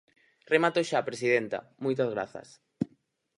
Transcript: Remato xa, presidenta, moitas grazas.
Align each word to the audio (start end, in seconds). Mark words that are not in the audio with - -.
Remato 0.53 0.79
xa, 0.89 1.07
presidenta, 1.09 1.59
moitas 1.83 2.09
grazas. 2.15 2.47